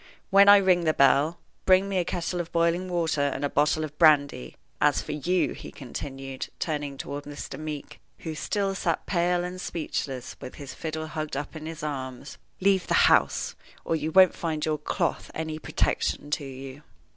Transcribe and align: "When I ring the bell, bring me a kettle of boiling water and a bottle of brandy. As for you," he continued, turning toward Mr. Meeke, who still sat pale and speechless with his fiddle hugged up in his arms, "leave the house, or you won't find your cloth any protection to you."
"When 0.31 0.49
I 0.49 0.57
ring 0.57 0.85
the 0.85 0.95
bell, 0.95 1.37
bring 1.67 1.87
me 1.87 1.99
a 1.99 2.03
kettle 2.03 2.39
of 2.41 2.51
boiling 2.51 2.89
water 2.89 3.21
and 3.21 3.45
a 3.45 3.49
bottle 3.51 3.83
of 3.83 3.95
brandy. 3.99 4.55
As 4.81 4.99
for 5.03 5.11
you," 5.11 5.53
he 5.53 5.69
continued, 5.69 6.47
turning 6.57 6.97
toward 6.97 7.25
Mr. 7.25 7.59
Meeke, 7.59 7.99
who 8.17 8.33
still 8.33 8.73
sat 8.73 9.05
pale 9.05 9.43
and 9.43 9.61
speechless 9.61 10.35
with 10.41 10.55
his 10.55 10.73
fiddle 10.73 11.05
hugged 11.05 11.37
up 11.37 11.55
in 11.55 11.67
his 11.67 11.83
arms, 11.83 12.39
"leave 12.59 12.87
the 12.87 12.95
house, 13.11 13.53
or 13.85 13.95
you 13.95 14.11
won't 14.11 14.33
find 14.33 14.65
your 14.65 14.79
cloth 14.79 15.29
any 15.35 15.59
protection 15.59 16.31
to 16.31 16.45
you." 16.45 16.81